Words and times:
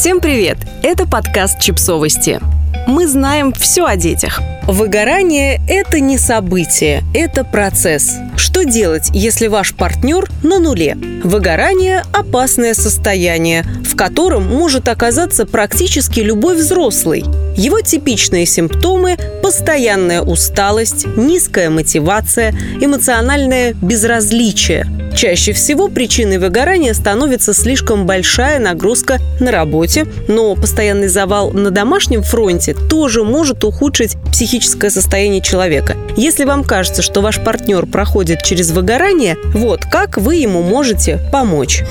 Всем 0.00 0.22
привет! 0.22 0.56
Это 0.82 1.06
подкаст 1.06 1.60
«Чипсовости». 1.60 2.40
Мы 2.86 3.06
знаем 3.06 3.52
все 3.52 3.84
о 3.84 3.96
детях. 3.96 4.40
Выгорание– 4.66 5.60
это 5.68 6.00
не 6.00 6.16
событие, 6.16 7.02
это 7.12 7.44
процесс. 7.44 8.14
Что 8.34 8.64
делать, 8.64 9.10
если 9.12 9.46
ваш 9.48 9.74
партнер 9.74 10.26
на 10.42 10.58
нуле? 10.58 10.96
Выгорание– 11.22 12.02
опасное 12.14 12.72
состояние, 12.72 13.62
в 13.84 13.94
котором 13.94 14.46
может 14.46 14.88
оказаться 14.88 15.44
практически 15.44 16.20
любой 16.20 16.56
взрослый. 16.56 17.22
Его 17.54 17.82
типичные 17.82 18.46
симптомы– 18.46 19.18
постоянная 19.42 20.22
усталость, 20.22 21.04
низкая 21.18 21.68
мотивация, 21.68 22.54
эмоциональное 22.80 23.74
безразличие– 23.74 24.86
Чаще 25.14 25.52
всего 25.52 25.88
причиной 25.88 26.38
выгорания 26.38 26.94
становится 26.94 27.52
слишком 27.52 28.06
большая 28.06 28.58
нагрузка 28.58 29.18
на 29.38 29.50
работе, 29.50 30.06
но 30.28 30.54
постоянный 30.54 31.08
завал 31.08 31.50
на 31.50 31.70
домашнем 31.70 32.22
фронте 32.22 32.74
тоже 32.88 33.24
может 33.24 33.64
ухудшить 33.64 34.16
психическое 34.32 34.90
состояние 34.90 35.40
человека. 35.40 35.96
Если 36.16 36.44
вам 36.44 36.64
кажется, 36.64 37.02
что 37.02 37.20
ваш 37.20 37.40
партнер 37.40 37.86
проходит 37.86 38.42
через 38.42 38.70
выгорание, 38.70 39.36
вот 39.52 39.84
как 39.84 40.16
вы 40.16 40.36
ему 40.36 40.62
можете 40.62 41.18
помочь. 41.32 41.82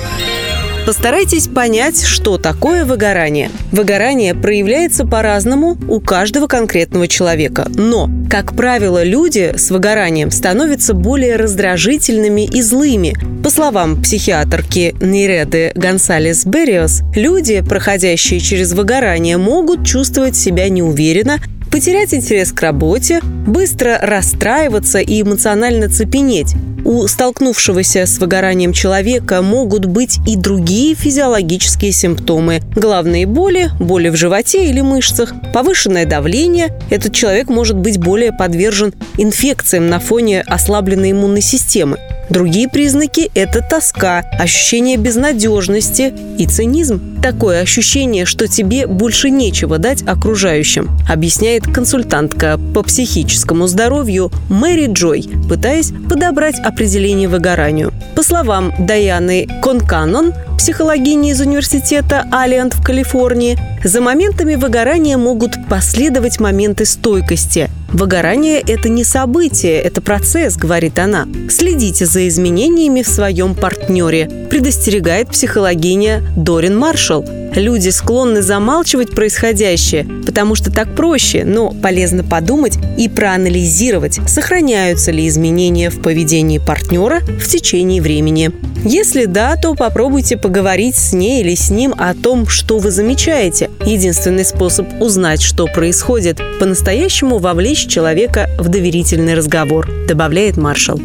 Постарайтесь 0.86 1.46
понять, 1.46 2.02
что 2.04 2.38
такое 2.38 2.84
выгорание. 2.84 3.50
Выгорание 3.70 4.34
проявляется 4.34 5.06
по-разному 5.06 5.78
у 5.88 6.00
каждого 6.00 6.46
конкретного 6.46 7.06
человека. 7.06 7.66
Но, 7.74 8.10
как 8.28 8.56
правило, 8.56 9.02
люди 9.04 9.52
с 9.56 9.70
выгоранием 9.70 10.30
становятся 10.30 10.94
более 10.94 11.36
раздражительными 11.36 12.44
и 12.46 12.62
злыми. 12.62 13.14
По 13.44 13.50
словам 13.50 14.02
психиатрки 14.02 14.94
Нереды 15.00 15.72
Гонсалес 15.74 16.44
Берриос, 16.44 17.02
люди, 17.14 17.62
проходящие 17.62 18.40
через 18.40 18.72
выгорание, 18.72 19.36
могут 19.36 19.86
чувствовать 19.86 20.36
себя 20.36 20.68
неуверенно, 20.68 21.38
потерять 21.70 22.14
интерес 22.14 22.52
к 22.52 22.60
работе, 22.60 23.20
быстро 23.46 23.98
расстраиваться 24.00 24.98
и 24.98 25.22
эмоционально 25.22 25.88
цепенеть. 25.88 26.54
У 26.84 27.06
столкнувшегося 27.06 28.06
с 28.06 28.18
выгоранием 28.18 28.72
человека 28.72 29.42
могут 29.42 29.84
быть 29.84 30.18
и 30.26 30.36
другие 30.36 30.94
физиологические 30.94 31.92
симптомы. 31.92 32.62
Головные 32.74 33.26
боли, 33.26 33.70
боли 33.78 34.08
в 34.08 34.16
животе 34.16 34.66
или 34.66 34.80
мышцах, 34.80 35.34
повышенное 35.52 36.06
давление. 36.06 36.78
Этот 36.90 37.14
человек 37.14 37.48
может 37.48 37.76
быть 37.76 37.98
более 37.98 38.32
подвержен 38.32 38.94
инфекциям 39.18 39.88
на 39.88 40.00
фоне 40.00 40.40
ослабленной 40.40 41.12
иммунной 41.12 41.42
системы. 41.42 41.98
Другие 42.30 42.68
признаки– 42.68 43.28
это 43.34 43.60
тоска, 43.60 44.20
ощущение 44.38 44.96
безнадежности 44.96 46.14
и 46.38 46.46
цинизм. 46.46 47.20
Такое 47.20 47.60
ощущение, 47.60 48.24
что 48.24 48.46
тебе 48.46 48.86
больше 48.86 49.30
нечего 49.30 49.78
дать 49.78 50.04
окружающим, 50.06 50.90
объясняет 51.08 51.59
консультантка 51.72 52.58
по 52.74 52.82
психическому 52.82 53.66
здоровью 53.66 54.30
Мэри 54.48 54.86
Джой, 54.92 55.28
пытаясь 55.48 55.92
подобрать 56.08 56.58
определение 56.58 57.28
выгоранию. 57.28 57.92
По 58.16 58.22
словам 58.22 58.72
Даяны 58.78 59.48
Конканон, 59.62 60.32
психологини 60.58 61.30
из 61.30 61.40
университета 61.40 62.26
Алиант 62.30 62.74
в 62.74 62.82
Калифорнии, 62.82 63.58
за 63.82 64.00
моментами 64.00 64.56
выгорания 64.56 65.16
могут 65.16 65.52
последовать 65.68 66.38
моменты 66.38 66.84
стойкости. 66.84 67.70
Выгорание– 67.92 68.60
это 68.66 68.88
не 68.88 69.02
событие, 69.02 69.80
это 69.80 70.00
процесс, 70.00 70.56
говорит 70.56 70.98
она. 70.98 71.26
Следите 71.48 72.06
за 72.06 72.28
изменениями 72.28 73.02
в 73.02 73.08
своем 73.08 73.54
партнере, 73.54 74.46
предостерегает 74.48 75.28
психологиня 75.30 76.22
Дорин 76.36 76.78
Маршалл. 76.78 77.24
Люди 77.54 77.88
склонны 77.88 78.42
замалчивать 78.42 79.10
происходящее, 79.10 80.06
потому 80.24 80.54
что 80.54 80.70
так 80.70 80.94
проще, 80.94 81.44
но 81.44 81.70
полезно 81.70 82.22
подумать 82.22 82.78
и 82.96 83.08
проанализировать, 83.08 84.20
сохраняются 84.28 85.10
ли 85.10 85.26
изменения 85.26 85.90
в 85.90 86.00
поведении 86.00 86.58
партнера 86.58 87.20
в 87.20 87.46
течение 87.48 88.00
времени. 88.00 88.52
Если 88.84 89.26
да, 89.26 89.56
то 89.56 89.74
попробуйте 89.74 90.36
поговорить 90.36 90.96
с 90.96 91.12
ней 91.12 91.42
или 91.42 91.54
с 91.54 91.70
ним 91.70 91.94
о 91.98 92.14
том, 92.14 92.46
что 92.46 92.78
вы 92.78 92.90
замечаете. 92.90 93.68
Единственный 93.84 94.44
способ 94.44 94.86
узнать, 95.00 95.42
что 95.42 95.66
происходит, 95.66 96.40
по-настоящему 96.58 97.38
вовлечь 97.38 97.86
человека 97.86 98.48
в 98.58 98.68
доверительный 98.68 99.34
разговор, 99.34 99.90
добавляет 100.06 100.56
маршал. 100.56 101.00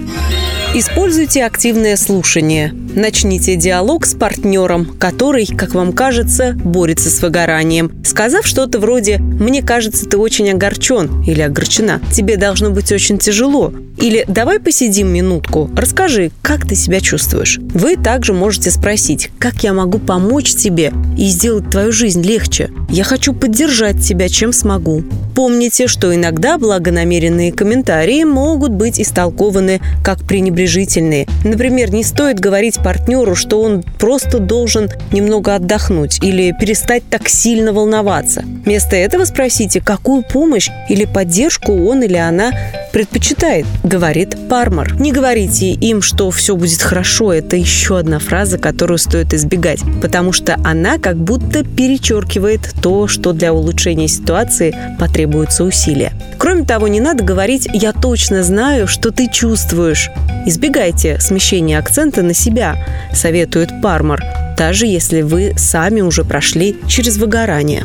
Используйте 0.73 1.44
активное 1.44 1.97
слушание. 1.97 2.73
Начните 2.95 3.57
диалог 3.57 4.06
с 4.06 4.13
партнером, 4.13 4.85
который, 4.85 5.45
как 5.45 5.73
вам 5.75 5.91
кажется, 5.91 6.53
борется 6.53 7.09
с 7.09 7.22
выгоранием. 7.22 7.91
Сказав 8.06 8.47
что-то 8.47 8.79
вроде 8.79 9.17
«Мне 9.17 9.61
кажется, 9.61 10.06
ты 10.06 10.16
очень 10.17 10.50
огорчен» 10.50 11.22
или 11.23 11.41
«огорчена», 11.41 12.00
«Тебе 12.13 12.38
должно 12.38 12.69
быть 12.69 12.94
очень 12.94 13.17
тяжело», 13.17 13.73
или 14.00 14.23
«давай 14.29 14.61
посидим 14.61 15.11
минутку, 15.11 15.69
расскажи, 15.75 16.31
как 16.41 16.66
ты 16.66 16.75
себя 16.75 17.01
чувствуешь». 17.01 17.59
Вы 17.73 17.97
также 17.97 18.34
можете 18.34 18.72
спросить 18.72 19.29
«как 19.39 19.63
я 19.63 19.73
могу 19.73 20.00
помочь 20.00 20.55
тебе 20.55 20.94
и 21.17 21.25
сделать 21.28 21.69
твою 21.69 21.91
жизнь 21.91 22.22
легче? 22.22 22.69
Я 22.89 23.03
хочу 23.03 23.34
поддержать 23.34 24.01
тебя, 24.01 24.29
чем 24.29 24.53
смогу». 24.53 25.03
Помните, 25.35 25.88
что 25.88 26.16
иногда 26.16 26.57
благонамеренные 26.57 27.51
комментарии 27.51 28.23
могут 28.23 28.72
быть 28.72 29.01
истолкованы 29.01 29.81
как 30.01 30.19
пренебрежительные. 30.19 31.28
Например, 31.44 31.91
не 31.91 32.05
стоит 32.05 32.39
говорить 32.39 32.75
партнеру, 32.85 33.34
что 33.34 33.62
он 33.62 33.81
просто 33.81 34.38
должен 34.38 34.91
немного 35.12 35.56
отдохнуть 35.56 36.19
или 36.22 36.51
перестать 36.51 37.01
так 37.09 37.28
сильно 37.28 37.73
волноваться. 37.73 38.44
Вместо 38.63 38.96
этого 38.96 39.25
спросите, 39.25 39.81
какую 39.81 40.22
помощь 40.22 40.69
или 40.88 41.06
поддержку 41.06 41.73
он 41.73 42.03
или 42.03 42.18
она 42.18 42.51
предпочитает, 42.95 43.66
говорит 43.83 44.38
Пармар. 44.47 44.95
Не 45.01 45.11
говорите 45.11 45.73
им, 45.73 46.01
что 46.01 46.31
все 46.31 46.56
будет 46.56 46.81
хорошо. 46.81 47.33
Это 47.33 47.57
еще 47.57 48.00
одна 48.00 48.19
фраза, 48.19 48.57
которую 48.57 49.00
стоит 49.00 49.33
избегать, 49.33 49.81
потому 50.01 50.31
что 50.31 50.56
она 50.63 50.97
как 50.97 51.17
будто 51.17 51.66
перечеркивает 51.66 52.73
то, 52.81 53.09
что 53.09 53.34
для 53.34 53.51
улучшения 53.51 54.07
ситуации 54.07 54.73
потребуются 54.97 55.66
усилия. 55.66 56.13
Кроме 56.38 56.63
того, 56.63 56.88
не 56.88 57.01
надо 57.01 57.22
говорить 57.22 57.67
«я 57.73 57.91
точно 57.91 58.44
знаю, 58.44 58.88
что 58.88 59.11
ты 59.11 59.29
чувствуешь». 59.29 60.09
Избегайте 60.45 61.19
смещения 61.19 61.78
акцента 61.78 62.23
на 62.23 62.34
себя, 62.34 62.78
советует 63.11 63.72
Пармар, 63.81 64.23
даже 64.57 64.85
если 64.85 65.22
вы 65.22 65.53
сами 65.57 66.00
уже 66.00 66.23
прошли 66.23 66.78
через 66.88 67.17
выгорание. 67.17 67.84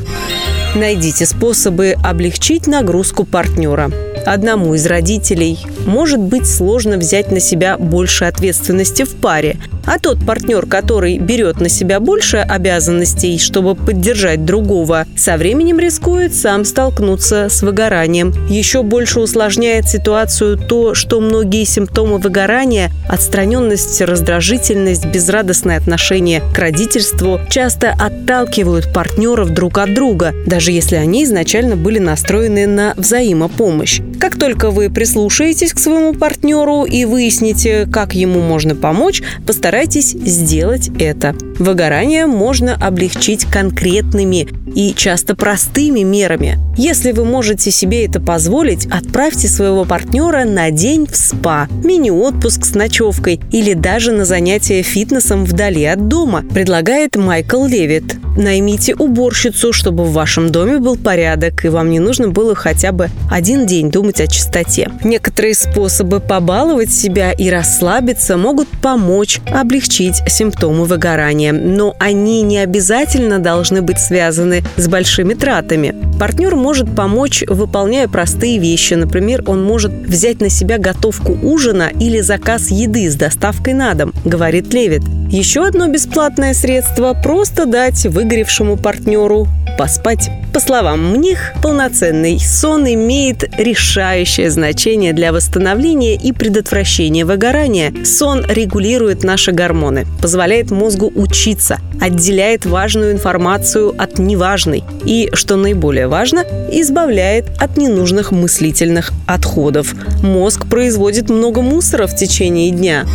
Найдите 0.74 1.26
способы 1.26 1.96
облегчить 2.00 2.68
нагрузку 2.68 3.24
партнера. 3.24 3.90
Одному 4.24 4.74
из 4.74 4.86
родителей 4.86 5.58
может 5.86 6.20
быть 6.20 6.46
сложно 6.46 6.96
взять 6.96 7.30
на 7.30 7.40
себя 7.40 7.76
больше 7.78 8.24
ответственности 8.24 9.04
в 9.04 9.14
паре, 9.16 9.56
а 9.86 9.98
тот 9.98 10.24
партнер, 10.24 10.66
который 10.66 11.18
берет 11.18 11.60
на 11.60 11.68
себя 11.68 12.00
больше 12.00 12.38
обязанностей, 12.38 13.38
чтобы 13.38 13.74
поддержать 13.74 14.44
другого, 14.44 15.06
со 15.16 15.36
временем 15.36 15.78
рискует 15.78 16.34
сам 16.34 16.64
столкнуться 16.64 17.48
с 17.48 17.62
выгоранием. 17.62 18.32
Еще 18.48 18.82
больше 18.82 19.20
усложняет 19.20 19.88
ситуацию 19.88 20.56
то, 20.56 20.94
что 20.94 21.20
многие 21.20 21.64
симптомы 21.64 22.18
выгорания– 22.18 22.90
отстраненность, 23.08 24.00
раздражительность, 24.00 25.06
безрадостное 25.06 25.78
отношение 25.78 26.42
к 26.54 26.58
родительству– 26.58 27.40
часто 27.50 27.90
отталкивают 27.90 28.92
партнеров 28.92 29.50
друг 29.50 29.78
от 29.78 29.94
друга, 29.94 30.34
даже 30.46 30.72
если 30.72 30.96
они 30.96 31.24
изначально 31.24 31.76
были 31.76 31.98
настроены 31.98 32.66
на 32.66 32.94
взаимопомощь. 32.96 34.00
Как 34.20 34.38
только 34.38 34.70
вы 34.70 34.90
прислушаетесь 34.90 35.72
к 35.72 35.78
своему 35.78 36.12
партнеру 36.12 36.84
и 36.84 37.06
выясните, 37.06 37.88
как 37.90 38.14
ему 38.14 38.40
можно 38.40 38.74
помочь, 38.76 39.22
постарайтесь 39.46 40.10
сделать 40.10 40.90
это. 40.98 41.34
Выгорание 41.60 42.24
можно 42.24 42.74
облегчить 42.74 43.44
конкретными 43.44 44.48
и 44.74 44.94
часто 44.94 45.36
простыми 45.36 46.00
мерами. 46.00 46.58
Если 46.78 47.12
вы 47.12 47.26
можете 47.26 47.70
себе 47.70 48.06
это 48.06 48.18
позволить, 48.18 48.86
отправьте 48.86 49.46
своего 49.46 49.84
партнера 49.84 50.44
на 50.44 50.70
день 50.70 51.06
в 51.06 51.14
спа, 51.14 51.68
мини-отпуск 51.84 52.64
с 52.64 52.74
ночевкой 52.74 53.40
или 53.52 53.74
даже 53.74 54.12
на 54.12 54.24
занятия 54.24 54.80
фитнесом 54.80 55.44
вдали 55.44 55.84
от 55.84 56.08
дома, 56.08 56.42
предлагает 56.50 57.16
Майкл 57.16 57.66
Левит. 57.66 58.16
Наймите 58.36 58.94
уборщицу, 58.94 59.72
чтобы 59.72 60.04
в 60.04 60.12
вашем 60.12 60.50
доме 60.50 60.78
был 60.78 60.96
порядок, 60.96 61.64
и 61.64 61.68
вам 61.68 61.90
не 61.90 61.98
нужно 61.98 62.28
было 62.28 62.54
хотя 62.54 62.92
бы 62.92 63.10
один 63.30 63.66
день 63.66 63.90
думать 63.90 64.20
о 64.20 64.28
чистоте. 64.28 64.90
Некоторые 65.04 65.54
способы 65.54 66.20
побаловать 66.20 66.92
себя 66.92 67.32
и 67.32 67.50
расслабиться 67.50 68.36
могут 68.36 68.68
помочь 68.80 69.40
облегчить 69.52 70.22
симптомы 70.28 70.84
выгорания, 70.84 71.49
но 71.52 71.94
они 71.98 72.42
не 72.42 72.58
обязательно 72.58 73.38
должны 73.38 73.82
быть 73.82 73.98
связаны 73.98 74.62
с 74.76 74.88
большими 74.88 75.34
тратами. 75.34 75.94
Партнер 76.18 76.54
может 76.54 76.94
помочь, 76.94 77.44
выполняя 77.46 78.08
простые 78.08 78.58
вещи. 78.58 78.94
Например, 78.94 79.42
он 79.46 79.62
может 79.62 79.92
взять 79.92 80.40
на 80.40 80.50
себя 80.50 80.78
готовку 80.78 81.32
ужина 81.42 81.90
или 81.98 82.20
заказ 82.20 82.70
еды 82.70 83.10
с 83.10 83.14
доставкой 83.14 83.74
на 83.74 83.94
дом, 83.94 84.12
говорит 84.24 84.72
Левит. 84.72 85.02
Еще 85.30 85.66
одно 85.66 85.88
бесплатное 85.88 86.54
средство– 86.54 87.14
просто 87.22 87.66
дать 87.66 88.06
вы 88.06 88.20
выгоревшему 88.20 88.76
партнеру 88.76 89.48
поспать. 89.78 90.30
По 90.52 90.58
словам 90.58 91.20
них, 91.20 91.52
полноценный 91.62 92.40
сон 92.40 92.84
имеет 92.86 93.44
решающее 93.56 94.50
значение 94.50 95.12
для 95.12 95.32
восстановления 95.32 96.16
и 96.16 96.32
предотвращения 96.32 97.24
выгорания. 97.24 97.92
Сон 98.04 98.44
регулирует 98.48 99.22
наши 99.22 99.52
гормоны, 99.52 100.06
позволяет 100.20 100.72
мозгу 100.72 101.12
учиться, 101.14 101.78
отделяет 102.00 102.66
важную 102.66 103.12
информацию 103.12 103.94
от 103.96 104.18
неважной 104.18 104.82
и, 105.04 105.30
что 105.34 105.54
наиболее 105.54 106.08
важно, 106.08 106.44
избавляет 106.72 107.46
от 107.58 107.76
ненужных 107.76 108.32
мыслительных 108.32 109.12
отходов. 109.26 109.94
Мозг 110.22 110.66
производит 110.68 111.30
много 111.30 111.62
мусора 111.62 112.08
в 112.08 112.16
течение 112.16 112.70
дня 112.70 113.06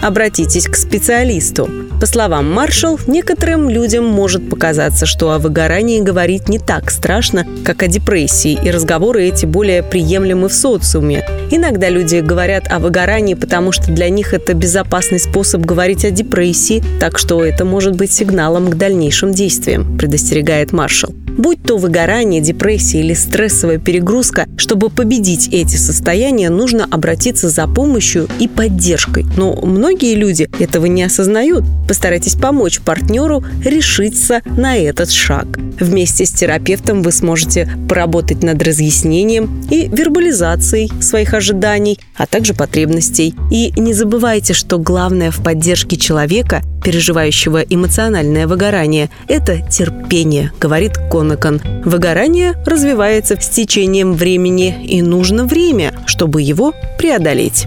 обратитесь 0.00 0.66
к 0.66 0.76
специалисту. 0.76 1.68
По 2.00 2.06
словам 2.06 2.50
Маршалл, 2.50 2.98
некоторым 3.06 3.68
людям 3.68 4.06
может 4.06 4.48
показаться, 4.48 5.04
что 5.04 5.32
о 5.32 5.38
выгорании 5.38 6.00
говорить 6.00 6.48
не 6.48 6.58
так 6.58 6.90
страшно, 6.90 7.46
как 7.64 7.82
о 7.82 7.88
депрессии, 7.88 8.58
и 8.62 8.70
разговоры 8.70 9.24
эти 9.24 9.44
более 9.44 9.82
приемлемы 9.82 10.48
в 10.48 10.54
социуме. 10.54 11.26
Иногда 11.50 11.90
люди 11.90 12.16
говорят 12.16 12.70
о 12.70 12.78
выгорании, 12.78 13.34
потому 13.34 13.70
что 13.72 13.92
для 13.92 14.08
них 14.08 14.32
это 14.32 14.54
безопасный 14.54 15.18
способ 15.18 15.60
говорить 15.62 16.04
о 16.06 16.10
депрессии, 16.10 16.82
так 16.98 17.18
что 17.18 17.44
это 17.44 17.66
может 17.66 17.96
быть 17.96 18.12
сигналом 18.12 18.70
к 18.70 18.76
дальнейшим 18.76 19.32
действиям, 19.32 19.98
предостерегает 19.98 20.72
Маршалл. 20.72 21.12
Будь 21.40 21.62
то 21.62 21.76
выгорание, 21.76 22.40
депрессия 22.40 23.00
или 23.00 23.14
стрессовая 23.14 23.78
перегрузка, 23.78 24.46
чтобы 24.56 24.90
победить 24.90 25.48
эти 25.52 25.76
состояния, 25.76 26.50
нужно 26.50 26.86
обратиться 26.90 27.48
за 27.48 27.66
помощью 27.66 28.28
и 28.38 28.48
поддержкой. 28.48 29.24
Но 29.36 29.54
многие 29.90 30.14
люди 30.14 30.48
этого 30.60 30.86
не 30.86 31.02
осознают. 31.02 31.64
Постарайтесь 31.88 32.36
помочь 32.36 32.78
партнеру 32.78 33.42
решиться 33.64 34.40
на 34.44 34.76
этот 34.76 35.10
шаг. 35.10 35.58
Вместе 35.80 36.26
с 36.26 36.30
терапевтом 36.30 37.02
вы 37.02 37.10
сможете 37.10 37.68
поработать 37.88 38.44
над 38.44 38.62
разъяснением 38.62 39.64
и 39.68 39.88
вербализацией 39.88 40.92
своих 41.02 41.34
ожиданий, 41.34 41.98
а 42.16 42.26
также 42.26 42.54
потребностей. 42.54 43.34
И 43.50 43.72
не 43.76 43.92
забывайте, 43.92 44.54
что 44.54 44.78
главное 44.78 45.32
в 45.32 45.42
поддержке 45.42 45.96
человека, 45.96 46.62
переживающего 46.84 47.58
эмоциональное 47.62 48.46
выгорание, 48.46 49.10
это 49.26 49.58
терпение, 49.68 50.52
говорит 50.60 50.92
Конакон. 51.10 51.60
Выгорание 51.84 52.54
развивается 52.64 53.36
с 53.40 53.48
течением 53.48 54.12
времени, 54.12 54.86
и 54.86 55.02
нужно 55.02 55.46
время, 55.46 55.92
чтобы 56.06 56.42
его 56.42 56.74
преодолеть. 56.96 57.66